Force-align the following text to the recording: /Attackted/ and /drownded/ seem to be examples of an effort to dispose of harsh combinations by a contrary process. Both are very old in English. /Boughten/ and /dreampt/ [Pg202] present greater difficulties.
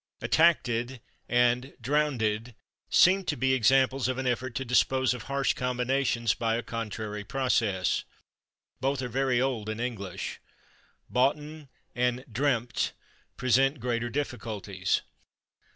/Attackted/ 0.19 0.99
and 1.29 1.75
/drownded/ 1.79 2.55
seem 2.89 3.23
to 3.25 3.37
be 3.37 3.53
examples 3.53 4.07
of 4.07 4.17
an 4.17 4.25
effort 4.25 4.55
to 4.55 4.65
dispose 4.65 5.13
of 5.13 5.25
harsh 5.29 5.53
combinations 5.53 6.33
by 6.33 6.55
a 6.55 6.63
contrary 6.63 7.23
process. 7.23 8.03
Both 8.79 9.03
are 9.03 9.07
very 9.09 9.39
old 9.39 9.69
in 9.69 9.79
English. 9.79 10.39
/Boughten/ 11.13 11.67
and 11.93 12.25
/dreampt/ 12.25 12.93
[Pg202] 12.93 13.37
present 13.37 13.79
greater 13.79 14.09
difficulties. 14.09 15.03